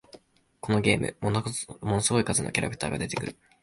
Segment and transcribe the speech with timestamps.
[0.61, 3.35] このゲーム、ものすごい数のキャラクターが出てくる